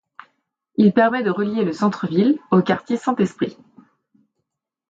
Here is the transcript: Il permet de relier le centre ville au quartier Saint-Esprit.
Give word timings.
Il 0.77 0.93
permet 0.93 1.21
de 1.21 1.29
relier 1.29 1.63
le 1.63 1.73
centre 1.73 2.07
ville 2.07 2.39
au 2.49 2.63
quartier 2.63 2.97
Saint-Esprit. 2.97 3.55